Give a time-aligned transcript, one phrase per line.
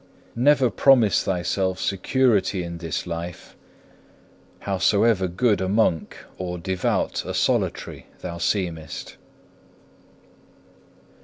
[0.35, 3.55] Never promise thyself security in this life,
[4.61, 9.17] howsoever good a monk or devout a solitary thou seemest.